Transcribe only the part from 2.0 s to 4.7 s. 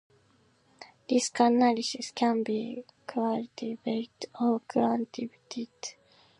can be qualitative or